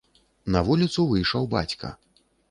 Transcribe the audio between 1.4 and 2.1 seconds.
бацька.